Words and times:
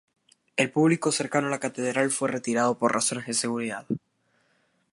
El 0.57 0.71
público 0.71 1.11
cercano 1.11 1.45
a 1.45 1.49
la 1.51 1.59
catedral 1.59 2.09
fue 2.09 2.27
retirado 2.29 2.75
por 2.75 2.91
razones 2.91 3.27
de 3.27 3.35
seguridad. 3.35 3.85